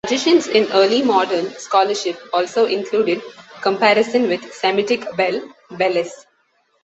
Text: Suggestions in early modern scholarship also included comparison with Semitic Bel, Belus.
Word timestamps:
Suggestions 0.03 0.47
in 0.47 0.65
early 0.71 1.03
modern 1.03 1.51
scholarship 1.59 2.19
also 2.33 2.65
included 2.65 3.21
comparison 3.61 4.23
with 4.27 4.51
Semitic 4.51 5.05
Bel, 5.15 5.47
Belus. 5.77 6.25